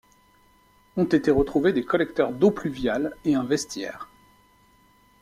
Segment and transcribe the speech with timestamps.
[0.97, 4.09] Ont été retrouvés des collecteurs d'eaux pluviales et un vestiaire.